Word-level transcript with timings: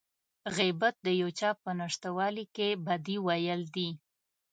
غيبت 0.55 0.95
د 1.05 1.07
يو 1.21 1.29
چا 1.39 1.49
په 1.63 1.71
نشتوالي 1.79 2.45
کې 2.55 2.67
بدي 2.85 3.17
ويل 3.27 3.61
دي. 3.75 3.89